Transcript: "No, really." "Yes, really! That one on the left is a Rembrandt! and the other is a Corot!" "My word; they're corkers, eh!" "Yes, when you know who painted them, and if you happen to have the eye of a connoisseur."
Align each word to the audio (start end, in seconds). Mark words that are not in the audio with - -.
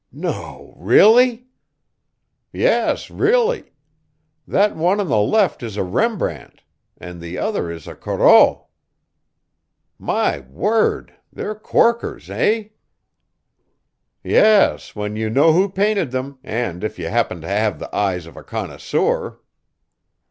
"No, 0.11 0.73
really." 0.77 1.45
"Yes, 2.51 3.11
really! 3.11 3.71
That 4.47 4.75
one 4.75 4.99
on 4.99 5.09
the 5.09 5.19
left 5.21 5.61
is 5.61 5.77
a 5.77 5.83
Rembrandt! 5.83 6.63
and 6.97 7.21
the 7.21 7.37
other 7.37 7.69
is 7.69 7.87
a 7.87 7.93
Corot!" 7.93 8.65
"My 9.99 10.39
word; 10.39 11.13
they're 11.31 11.53
corkers, 11.53 12.31
eh!" 12.31 12.69
"Yes, 14.23 14.95
when 14.95 15.15
you 15.15 15.29
know 15.29 15.53
who 15.53 15.69
painted 15.69 16.09
them, 16.09 16.39
and 16.43 16.83
if 16.83 16.97
you 16.97 17.09
happen 17.09 17.39
to 17.41 17.47
have 17.47 17.77
the 17.77 17.95
eye 17.95 18.13
of 18.15 18.35
a 18.35 18.43
connoisseur." 18.43 19.37